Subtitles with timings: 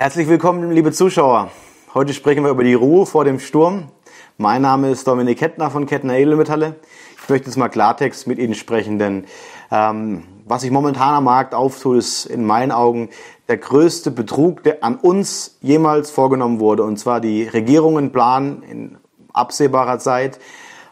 [0.00, 1.50] Herzlich willkommen, liebe Zuschauer.
[1.92, 3.88] Heute sprechen wir über die Ruhe vor dem Sturm.
[4.36, 6.76] Mein Name ist Dominik Kettner von Kettner Edelmetalle.
[7.20, 9.24] Ich möchte jetzt mal Klartext mit Ihnen sprechen, denn
[9.72, 13.08] ähm, was sich momentan am Markt auftut, ist in meinen Augen
[13.48, 16.84] der größte Betrug, der an uns jemals vorgenommen wurde.
[16.84, 18.98] Und zwar die Regierungen planen in
[19.32, 20.38] absehbarer Zeit,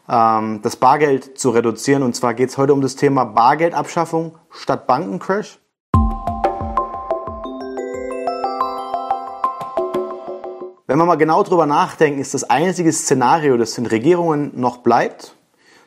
[0.09, 2.03] ähm, das Bargeld zu reduzieren.
[2.03, 5.61] Und zwar geht es heute um das Thema Bargeldabschaffung statt Bankencrash.
[10.89, 15.35] Wenn wir mal genau drüber nachdenken, ist das einzige Szenario, das den Regierungen noch bleibt,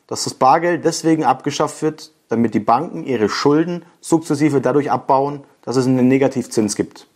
[0.08, 5.78] dass das Bargeld deswegen abgeschafft wird, damit die Banken ihre Schulden sukzessive dadurch abbauen, dass
[5.78, 7.08] es einen Negativzins gibt.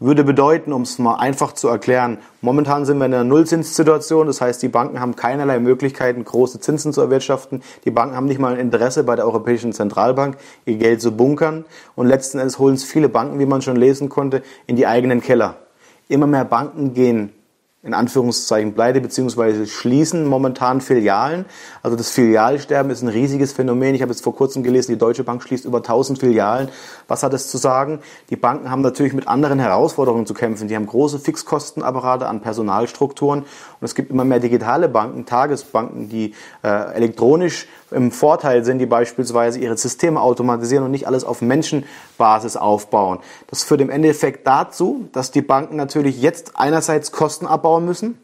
[0.00, 4.42] Würde bedeuten, um es mal einfach zu erklären, momentan sind wir in einer Nullzinssituation, das
[4.42, 7.62] heißt, die Banken haben keinerlei Möglichkeiten, große Zinsen zu erwirtschaften.
[7.86, 10.36] Die Banken haben nicht mal ein Interesse bei der Europäischen Zentralbank,
[10.66, 11.64] ihr Geld zu bunkern.
[11.94, 15.22] Und letzten Endes holen es viele Banken, wie man schon lesen konnte, in die eigenen
[15.22, 15.63] Keller.
[16.08, 17.30] Immer mehr Banken gehen
[17.84, 19.66] in Anführungszeichen pleite bzw.
[19.66, 21.44] schließen momentan Filialen.
[21.82, 23.94] Also das Filialsterben ist ein riesiges Phänomen.
[23.94, 26.70] Ich habe jetzt vor kurzem gelesen, die Deutsche Bank schließt über 1000 Filialen.
[27.08, 28.00] Was hat das zu sagen?
[28.30, 30.66] Die Banken haben natürlich mit anderen Herausforderungen zu kämpfen.
[30.68, 36.34] Die haben große Fixkostenapparate an Personalstrukturen und es gibt immer mehr digitale Banken, Tagesbanken, die
[36.62, 42.56] äh, elektronisch im Vorteil sind, die beispielsweise ihre Systeme automatisieren und nicht alles auf Menschenbasis
[42.56, 43.18] aufbauen.
[43.48, 48.18] Das führt im Endeffekt dazu, dass die Banken natürlich jetzt einerseits Kosten abbauen müssen,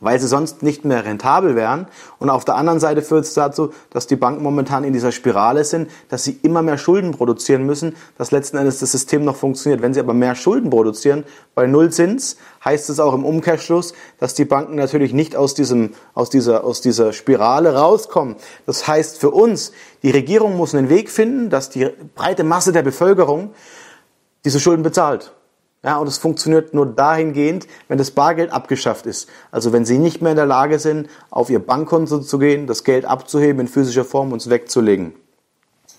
[0.00, 1.86] weil sie sonst nicht mehr rentabel wären.
[2.18, 5.64] Und auf der anderen Seite führt es dazu, dass die Banken momentan in dieser Spirale
[5.64, 9.80] sind, dass sie immer mehr Schulden produzieren müssen, dass letzten Endes das System noch funktioniert.
[9.80, 11.24] Wenn sie aber mehr Schulden produzieren,
[11.54, 16.30] bei Nullzins, heißt es auch im Umkehrschluss, dass die Banken natürlich nicht aus, diesem, aus,
[16.30, 18.36] dieser, aus dieser Spirale rauskommen.
[18.66, 22.82] Das heißt für uns, die Regierung muss einen Weg finden, dass die breite Masse der
[22.82, 23.52] Bevölkerung
[24.44, 25.32] diese Schulden bezahlt.
[25.84, 29.28] Ja, und es funktioniert nur dahingehend, wenn das Bargeld abgeschafft ist.
[29.50, 32.84] Also wenn Sie nicht mehr in der Lage sind, auf Ihr Bankkonto zu gehen, das
[32.84, 35.14] Geld abzuheben in physischer Form und es wegzulegen.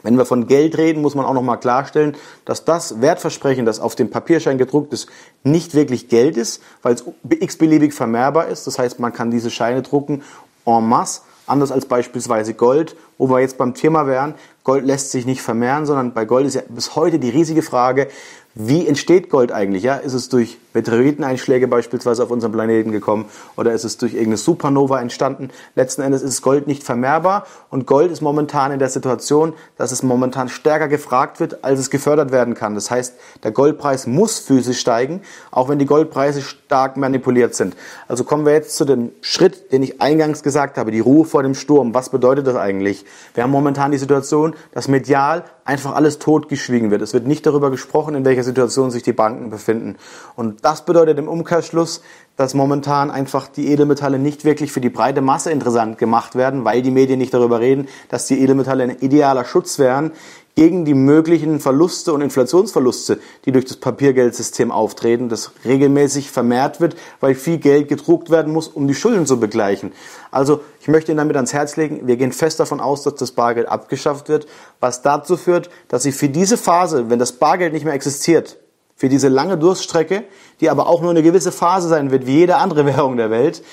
[0.01, 2.15] Wenn wir von Geld reden, muss man auch nochmal klarstellen,
[2.45, 5.09] dass das Wertversprechen, das auf dem Papierschein gedruckt ist,
[5.43, 8.67] nicht wirklich Geld ist, weil es x-beliebig vermehrbar ist.
[8.67, 10.21] Das heißt, man kann diese Scheine drucken
[10.65, 14.35] en masse, anders als beispielsweise Gold, wo wir jetzt beim Thema wären.
[14.63, 18.07] Gold lässt sich nicht vermehren, sondern bei Gold ist ja bis heute die riesige Frage,
[18.55, 19.81] wie entsteht Gold eigentlich?
[19.81, 23.25] Ja, ist es durch Meteoriteneinschläge beispielsweise auf unserem Planeten gekommen
[23.57, 25.49] oder ist es durch irgendeine Supernova entstanden?
[25.75, 30.03] Letzten Endes ist Gold nicht vermehrbar und Gold ist momentan in der Situation, dass es
[30.03, 32.75] momentan stärker gefragt wird, als es gefördert werden kann.
[32.75, 37.75] Das heißt, der Goldpreis muss physisch steigen, auch wenn die Goldpreise stark manipuliert sind.
[38.07, 41.41] Also kommen wir jetzt zu dem Schritt, den ich eingangs gesagt habe, die Ruhe vor
[41.41, 41.95] dem Sturm.
[41.95, 43.03] Was bedeutet das eigentlich?
[43.33, 47.01] Wir haben momentan die Situation, dass medial einfach alles totgeschwiegen wird.
[47.01, 49.97] Es wird nicht darüber gesprochen, in welcher Situation sich die Banken befinden.
[50.35, 52.01] Und das bedeutet im Umkehrschluss,
[52.35, 56.81] dass momentan einfach die Edelmetalle nicht wirklich für die breite Masse interessant gemacht werden, weil
[56.81, 60.11] die Medien nicht darüber reden, dass die Edelmetalle ein idealer Schutz wären
[60.55, 66.95] gegen die möglichen Verluste und Inflationsverluste, die durch das Papiergeldsystem auftreten, das regelmäßig vermehrt wird,
[67.19, 69.93] weil viel Geld gedruckt werden muss, um die Schulden zu begleichen.
[70.29, 73.31] Also ich möchte Ihnen damit ans Herz legen, wir gehen fest davon aus, dass das
[73.31, 74.45] Bargeld abgeschafft wird,
[74.79, 78.57] was dazu führt, dass Sie für diese Phase, wenn das Bargeld nicht mehr existiert,
[78.95, 80.23] für diese lange Durststrecke,
[80.61, 83.63] die aber auch nur eine gewisse Phase sein wird, wie jede andere Währung der Welt,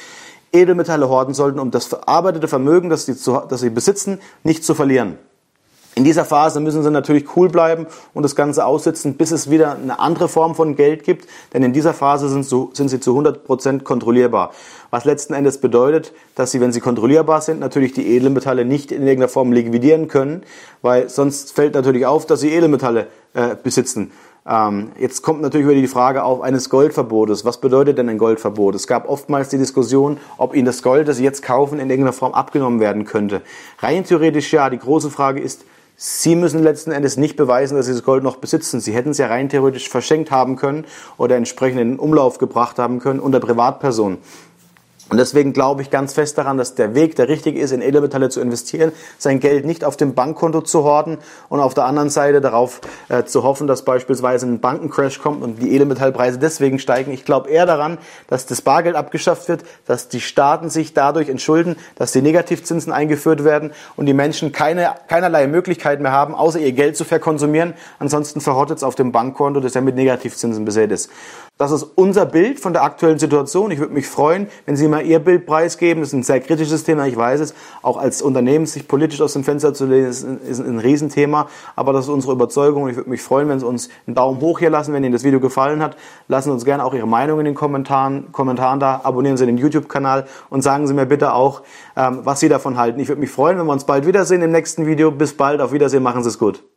[0.53, 4.75] Edelmetalle horten sollten, um das verarbeitete Vermögen, das sie, zu, das sie besitzen, nicht zu
[4.75, 5.19] verlieren.
[5.97, 9.75] In dieser Phase müssen sie natürlich cool bleiben und das Ganze aussitzen, bis es wieder
[9.75, 11.27] eine andere Form von Geld gibt.
[11.53, 14.53] Denn in dieser Phase sind, so, sind sie zu 100 Prozent kontrollierbar.
[14.91, 19.03] Was letzten Endes bedeutet, dass sie, wenn sie kontrollierbar sind, natürlich die Edelmetalle nicht in
[19.03, 20.45] irgendeiner Form liquidieren können,
[20.81, 24.13] weil sonst fällt natürlich auf, dass sie Edelmetalle äh, besitzen.
[24.47, 27.45] Ähm, jetzt kommt natürlich wieder die Frage auf eines Goldverbotes.
[27.45, 28.75] Was bedeutet denn ein Goldverbot?
[28.75, 32.13] Es gab oftmals die Diskussion, ob Ihnen das Gold, das Sie jetzt kaufen, in irgendeiner
[32.13, 33.43] Form abgenommen werden könnte.
[33.81, 34.71] Rein theoretisch ja.
[34.71, 35.65] Die große Frage ist,
[36.03, 38.81] Sie müssen letzten Endes nicht beweisen, dass Sie das Gold noch besitzen.
[38.81, 40.87] Sie hätten es ja rein theoretisch verschenkt haben können
[41.19, 44.17] oder entsprechend in den Umlauf gebracht haben können unter Privatpersonen.
[45.11, 48.29] Und deswegen glaube ich ganz fest daran, dass der Weg der richtige ist, in Edelmetalle
[48.29, 51.19] zu investieren, sein Geld nicht auf dem Bankkonto zu horten
[51.49, 55.61] und auf der anderen Seite darauf äh, zu hoffen, dass beispielsweise ein Bankencrash kommt und
[55.61, 57.11] die Edelmetallpreise deswegen steigen.
[57.11, 57.99] Ich glaube eher daran,
[58.29, 63.43] dass das Bargeld abgeschafft wird, dass die Staaten sich dadurch entschulden, dass die Negativzinsen eingeführt
[63.43, 67.75] werden und die Menschen keine, keinerlei Möglichkeit mehr haben, außer ihr Geld zu verkonsumieren.
[67.99, 71.11] Ansonsten verrottet es auf dem Bankkonto, das ja mit Negativzinsen besät ist.
[71.61, 73.71] Das ist unser Bild von der aktuellen Situation.
[73.71, 76.01] Ich würde mich freuen, wenn Sie mal Ihr Bild preisgeben.
[76.01, 77.53] Das ist ein sehr kritisches Thema, ich weiß es.
[77.83, 81.49] Auch als Unternehmen sich politisch aus dem Fenster zu lehnen, ist ein, ist ein Riesenthema.
[81.77, 82.89] Aber das ist unsere Überzeugung.
[82.89, 85.23] Ich würde mich freuen, wenn Sie uns einen Daumen hoch hier lassen, wenn Ihnen das
[85.23, 85.99] Video gefallen hat.
[86.29, 89.03] Lassen Sie uns gerne auch Ihre Meinung in den Kommentaren, Kommentaren da.
[89.05, 91.61] Abonnieren Sie den YouTube-Kanal und sagen Sie mir bitte auch,
[91.95, 92.99] ähm, was Sie davon halten.
[93.01, 95.11] Ich würde mich freuen, wenn wir uns bald wiedersehen im nächsten Video.
[95.11, 95.61] Bis bald.
[95.61, 96.03] Auf Wiedersehen.
[96.03, 96.70] Machen Sie es gut.